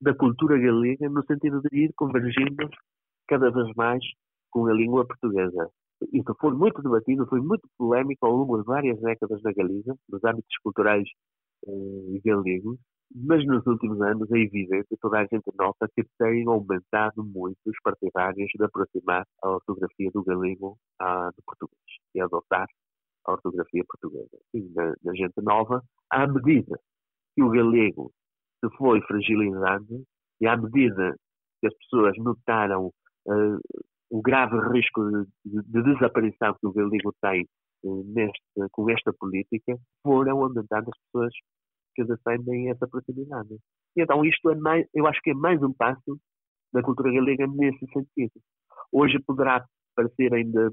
da 0.02 0.12
cultura 0.14 0.58
galega 0.58 1.08
no 1.08 1.24
sentido 1.24 1.62
de 1.62 1.84
ir 1.84 1.92
convergindo 1.94 2.68
cada 3.28 3.50
vez 3.50 3.68
mais 3.76 4.02
com 4.50 4.66
a 4.66 4.74
língua 4.74 5.06
portuguesa. 5.06 5.70
Isso 6.12 6.34
foi 6.40 6.52
muito 6.52 6.82
debatido, 6.82 7.24
foi 7.28 7.40
muito 7.40 7.62
polémico 7.78 8.26
ao 8.26 8.32
longo 8.32 8.58
de 8.58 8.64
várias 8.64 9.00
décadas 9.00 9.40
na 9.42 9.52
Galiza, 9.52 9.94
nos 10.08 10.24
âmbitos 10.24 10.58
culturais 10.64 11.08
eh, 11.68 12.20
galegos, 12.24 12.76
mas 13.14 13.46
nos 13.46 13.64
últimos 13.64 14.00
anos 14.00 14.28
é 14.32 14.38
evidente, 14.38 14.88
toda 15.00 15.20
a 15.20 15.26
gente 15.26 15.44
nota 15.56 15.86
que 15.94 16.02
tem 16.18 16.48
aumentado 16.48 17.22
muito 17.22 17.58
os 17.66 17.76
partidários 17.84 18.50
de 18.52 18.64
aproximar 18.64 19.24
a 19.42 19.50
ortografia 19.50 20.10
do 20.12 20.24
galego 20.24 20.76
à 20.98 21.30
do 21.30 21.42
português 21.46 21.78
e 22.14 22.20
adotar 22.20 22.66
a 23.24 23.32
ortografia 23.32 23.84
portuguesa. 23.86 24.36
E 24.52 24.62
na, 24.74 24.94
na 25.04 25.14
gente 25.14 25.40
nova, 25.40 25.80
à 26.10 26.26
medida 26.26 26.76
que 27.36 27.42
o 27.42 27.50
galego 27.50 28.10
se 28.62 28.76
foi 28.76 29.00
fragilizando 29.02 30.04
e 30.40 30.46
à 30.46 30.56
medida 30.56 31.16
que 31.60 31.66
as 31.66 31.74
pessoas 31.78 32.16
notaram 32.18 32.86
uh, 33.26 33.60
o 34.10 34.22
grave 34.22 34.56
risco 34.72 35.04
de, 35.10 35.24
de, 35.44 35.62
de, 35.62 35.82
desaparição 35.94 36.54
que 36.54 36.66
o 36.66 36.72
galego 36.72 37.14
tem 37.20 37.46
uh, 37.84 38.04
neste, 38.12 38.40
com 38.70 38.88
esta 38.90 39.12
política, 39.12 39.76
foram 40.02 40.42
aumentando 40.42 40.90
as 40.90 40.98
pessoas 41.06 41.32
que 41.94 42.04
defendem 42.04 42.70
essa 42.70 42.86
proximidade. 42.86 43.56
E 43.96 44.02
então 44.02 44.24
isto 44.24 44.50
é 44.50 44.54
mais, 44.56 44.86
eu 44.94 45.06
acho 45.06 45.20
que 45.22 45.30
é 45.30 45.34
mais 45.34 45.62
um 45.62 45.72
passo 45.72 46.18
da 46.72 46.82
cultura 46.82 47.12
galega 47.12 47.46
nesse 47.46 47.86
sentido. 47.92 48.40
Hoje 48.90 49.18
poderá 49.26 49.64
parecer 49.94 50.32
ainda 50.32 50.72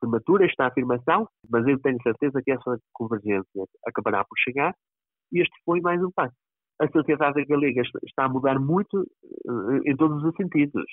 prematura 0.00 0.44
esta 0.44 0.66
afirmação, 0.66 1.28
mas 1.48 1.66
eu 1.66 1.80
tenho 1.80 2.02
certeza 2.02 2.42
que 2.42 2.50
essa 2.50 2.78
convergência 2.92 3.64
acabará 3.86 4.24
por 4.24 4.36
chegar 4.38 4.74
e 5.32 5.40
este 5.40 5.54
foi 5.64 5.80
mais 5.80 6.02
um 6.02 6.10
passo 6.10 6.34
a 6.78 6.88
sociedade 6.88 7.44
galega 7.44 7.82
está 8.04 8.24
a 8.24 8.28
mudar 8.28 8.58
muito 8.60 9.00
eh, 9.00 9.90
em 9.90 9.96
todos 9.96 10.22
os 10.22 10.34
sentidos, 10.36 10.84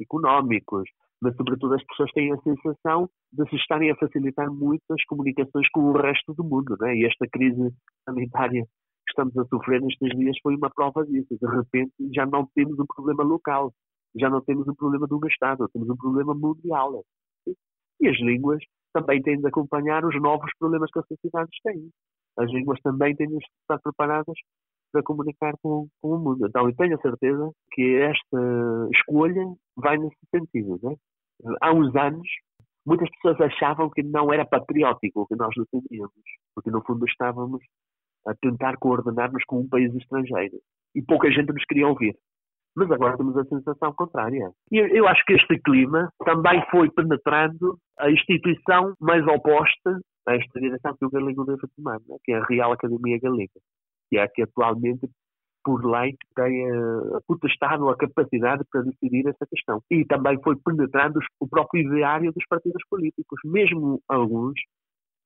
económicos, 0.00 0.88
mas 1.20 1.36
sobretudo 1.36 1.74
as 1.74 1.84
pessoas 1.84 2.10
têm 2.12 2.32
a 2.32 2.38
sensação 2.38 3.08
de 3.32 3.48
se 3.50 3.56
estarem 3.56 3.90
a 3.90 3.96
facilitar 3.96 4.50
muito 4.50 4.82
as 4.90 5.04
comunicações 5.04 5.68
com 5.70 5.80
o 5.80 5.92
resto 5.92 6.32
do 6.34 6.44
mundo, 6.44 6.76
né? 6.80 6.96
E 6.96 7.06
esta 7.06 7.26
crise 7.28 7.74
sanitária 8.04 8.62
que 8.62 9.10
estamos 9.10 9.36
a 9.36 9.44
sofrer 9.46 9.82
nestes 9.82 10.16
dias 10.16 10.36
foi 10.42 10.56
uma 10.56 10.70
prova 10.70 11.04
disso. 11.04 11.36
De 11.40 11.46
repente 11.46 11.92
já 12.14 12.24
não 12.24 12.46
temos 12.54 12.78
um 12.78 12.86
problema 12.86 13.22
local, 13.22 13.72
já 14.16 14.30
não 14.30 14.40
temos 14.40 14.66
um 14.66 14.74
problema 14.74 15.06
de 15.06 15.14
um 15.14 15.26
Estado, 15.26 15.68
temos 15.72 15.90
um 15.90 15.96
problema 15.96 16.34
mundial. 16.34 17.04
E 18.00 18.08
as 18.08 18.16
línguas 18.18 18.62
também 18.92 19.20
têm 19.22 19.38
de 19.38 19.46
acompanhar 19.46 20.04
os 20.04 20.20
novos 20.20 20.50
problemas 20.58 20.90
que 20.90 20.98
as 20.98 21.06
sociedades 21.06 21.58
têm. 21.62 21.90
As 22.38 22.50
línguas 22.50 22.80
também 22.80 23.14
têm 23.14 23.28
de 23.28 23.36
estar 23.36 23.78
preparadas 23.80 24.36
para 24.92 25.02
comunicar 25.02 25.54
com, 25.62 25.86
com, 26.00 26.08
o 26.14 26.18
mundo. 26.18 26.46
Então, 26.46 26.68
eu 26.68 26.74
tenho 26.76 26.96
a 26.96 27.00
certeza 27.00 27.50
que 27.72 27.96
esta 27.96 28.88
escolha 28.94 29.44
vai 29.76 29.96
nesse 29.96 30.16
sentido. 30.34 30.78
Né? 30.82 30.94
Há 31.60 31.72
uns 31.72 31.94
anos, 31.96 32.26
muitas 32.86 33.08
pessoas 33.10 33.40
achavam 33.40 33.90
que 33.90 34.02
não 34.02 34.32
era 34.32 34.44
patriótico 34.44 35.22
o 35.22 35.26
que 35.26 35.36
nós 35.36 35.54
defendíamos, 35.56 36.12
porque 36.54 36.70
no 36.70 36.82
fundo 36.84 37.04
estávamos 37.06 37.62
a 38.26 38.34
tentar 38.34 38.76
coordenar-nos 38.76 39.44
com 39.44 39.60
um 39.60 39.68
país 39.68 39.94
estrangeiro 39.94 40.58
e 40.94 41.02
pouca 41.02 41.30
gente 41.30 41.52
nos 41.52 41.64
queria 41.64 41.88
ouvir. 41.88 42.14
Mas 42.76 42.90
agora 42.90 43.16
temos 43.16 43.36
a 43.36 43.44
sensação 43.44 43.92
contrária. 43.94 44.50
E 44.70 44.78
eu 44.78 45.08
acho 45.08 45.24
que 45.24 45.32
este 45.32 45.58
clima 45.60 46.08
também 46.24 46.62
foi 46.70 46.88
penetrando 46.90 47.76
a 47.98 48.10
instituição 48.10 48.94
mais 49.00 49.26
oposta 49.26 50.00
a 50.28 50.36
esta 50.36 50.60
direção 50.60 50.96
que 50.96 51.04
o 51.04 51.10
galego 51.10 51.44
deve 51.44 51.66
tomar, 51.76 51.98
né? 52.06 52.16
que 52.22 52.32
é 52.32 52.36
a 52.36 52.44
Real 52.44 52.72
Academia 52.72 53.18
Galega 53.20 53.60
que 54.10 54.18
a 54.18 54.28
que 54.28 54.42
atualmente 54.42 55.08
por 55.64 55.84
lei, 55.84 56.16
tem 56.34 56.70
a 56.70 57.20
potestade 57.26 57.82
ou 57.82 57.90
a 57.90 57.96
capacidade 57.96 58.64
para 58.70 58.82
decidir 58.82 59.26
essa 59.28 59.46
questão. 59.46 59.82
E 59.90 60.04
também 60.04 60.40
foi 60.42 60.56
penetrando 60.56 61.20
o 61.38 61.48
próprio 61.48 61.82
ideário 61.82 62.32
dos 62.32 62.44
partidos 62.48 62.82
políticos, 62.88 63.38
mesmo 63.44 64.00
alguns 64.08 64.54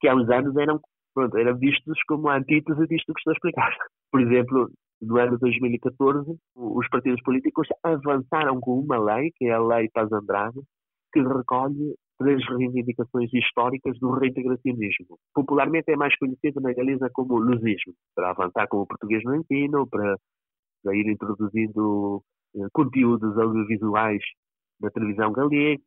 que 0.01 0.09
há 0.09 0.15
uns 0.15 0.29
anos 0.29 0.57
eram, 0.57 0.81
pronto, 1.15 1.39
eram 1.39 1.57
vistos 1.57 1.99
como 2.09 2.29
a 2.29 2.37
antítese 2.37 2.87
disto 2.87 3.13
que 3.13 3.21
estou 3.21 3.33
a 3.33 3.35
explicar. 3.35 3.71
Por 4.11 4.21
exemplo, 4.21 4.71
no 5.01 5.19
ano 5.19 5.39
2014, 5.39 6.37
os 6.57 6.89
partidos 6.89 7.23
políticos 7.23 7.69
avançaram 7.83 8.61
com 8.61 8.81
uma 8.81 8.99
lei, 8.99 9.31
que 9.37 9.47
é 9.47 9.53
a 9.53 9.63
Lei 9.63 9.89
Paz 9.93 10.11
Andrade, 10.13 10.61
que 11.13 11.21
recolhe 11.21 11.95
três 12.19 12.41
reivindicações 12.49 13.33
históricas 13.33 13.99
do 13.99 14.11
reintegracionismo. 14.13 15.19
Popularmente 15.35 15.91
é 15.91 15.97
mais 15.97 16.17
conhecido 16.17 16.61
na 16.61 16.73
Galiza 16.73 17.11
como 17.13 17.39
luzismo, 17.39 17.95
para 18.15 18.31
avançar 18.31 18.67
com 18.69 18.79
o 18.79 18.87
português 18.87 19.23
no 19.25 19.37
ensino, 19.37 19.87
para, 19.89 20.17
para 20.83 20.97
ir 20.97 21.07
introduzindo 21.09 22.23
eh, 22.57 22.67
conteúdos 22.73 23.37
audiovisuais 23.39 24.23
na 24.81 24.91
televisão 24.91 25.33
galega, 25.33 25.83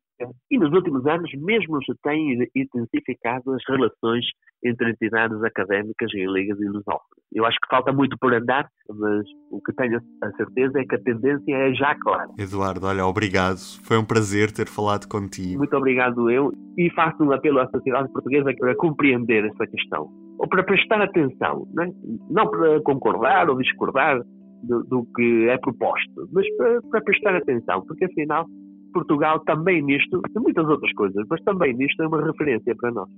e 0.49 0.57
nos 0.57 0.71
últimos 0.73 1.05
anos 1.05 1.29
mesmo 1.35 1.83
se 1.83 1.93
têm 2.03 2.47
intensificado 2.55 3.53
as 3.53 3.61
relações 3.67 4.25
entre 4.63 4.89
entidades 4.89 5.41
académicas 5.43 6.11
e 6.13 6.25
ligas 6.25 6.59
e 6.59 6.65
lusófonas. 6.65 7.17
Eu 7.33 7.45
acho 7.45 7.57
que 7.61 7.67
falta 7.69 7.91
muito 7.91 8.17
por 8.17 8.33
andar, 8.33 8.67
mas 8.89 9.25
o 9.51 9.61
que 9.61 9.73
tenho 9.73 9.99
a 10.23 10.31
certeza 10.31 10.79
é 10.79 10.85
que 10.85 10.95
a 10.95 11.03
tendência 11.03 11.55
é 11.55 11.73
já 11.73 11.95
clara. 11.95 12.29
Eduardo, 12.39 12.87
olha, 12.87 13.05
obrigado. 13.05 13.59
Foi 13.83 13.97
um 13.97 14.05
prazer 14.05 14.51
ter 14.51 14.67
falado 14.67 15.07
contigo. 15.07 15.57
Muito 15.57 15.75
obrigado 15.75 16.29
eu 16.31 16.51
e 16.77 16.89
faço 16.91 17.23
um 17.23 17.31
apelo 17.31 17.59
à 17.59 17.67
sociedade 17.69 18.11
portuguesa 18.11 18.51
para 18.57 18.75
compreender 18.75 19.45
esta 19.45 19.67
questão. 19.67 20.09
Ou 20.39 20.47
para 20.47 20.63
prestar 20.63 21.01
atenção, 21.01 21.67
não, 21.73 21.83
é? 21.83 21.91
não 22.29 22.49
para 22.49 22.81
concordar 22.81 23.49
ou 23.49 23.57
discordar 23.57 24.21
do, 24.63 24.83
do 24.83 25.07
que 25.15 25.49
é 25.49 25.57
proposto, 25.57 26.29
mas 26.31 26.47
para, 26.55 26.81
para 26.81 27.01
prestar 27.01 27.35
atenção, 27.35 27.83
porque 27.85 28.05
afinal 28.05 28.45
Portugal 28.91 29.39
também 29.41 29.81
nisto, 29.81 30.21
de 30.21 30.39
muitas 30.39 30.67
outras 30.67 30.91
coisas, 30.93 31.25
mas 31.29 31.41
também 31.43 31.73
nisto 31.73 32.01
é 32.01 32.07
uma 32.07 32.23
referência 32.23 32.75
para 32.75 32.91
nós. 32.91 33.09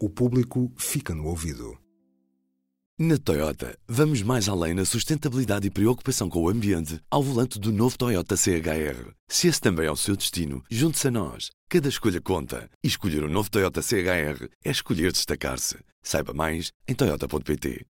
O 0.00 0.08
público 0.08 0.70
fica 0.76 1.14
no 1.14 1.26
ouvido. 1.26 1.76
Na 3.00 3.16
Toyota, 3.16 3.78
vamos 3.86 4.24
mais 4.24 4.48
além 4.48 4.74
na 4.74 4.84
sustentabilidade 4.84 5.68
e 5.68 5.70
preocupação 5.70 6.28
com 6.28 6.42
o 6.42 6.48
ambiente 6.48 7.00
ao 7.08 7.22
volante 7.22 7.56
do 7.56 7.72
novo 7.72 7.96
Toyota 7.96 8.36
CHR. 8.36 9.12
Se 9.28 9.46
esse 9.46 9.60
também 9.60 9.86
é 9.86 9.90
o 9.90 9.94
seu 9.94 10.16
destino, 10.16 10.64
junte-se 10.68 11.06
a 11.06 11.10
nós. 11.12 11.50
Cada 11.68 11.88
escolha 11.88 12.20
conta. 12.20 12.68
E 12.82 12.88
escolher 12.88 13.22
o 13.22 13.26
um 13.26 13.30
novo 13.30 13.48
Toyota 13.50 13.82
CHR 13.82 14.48
é 14.64 14.70
escolher 14.70 15.12
destacar-se. 15.12 15.78
Saiba 16.02 16.34
mais 16.34 16.72
em 16.88 16.94
Toyota.pt. 16.94 17.86